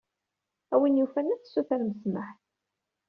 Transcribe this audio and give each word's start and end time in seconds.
A 0.73 0.75
win 0.79 0.99
yufan 0.99 1.31
ad 1.33 1.41
tessutrem 1.41 1.89
ssmaḥ. 1.95 2.31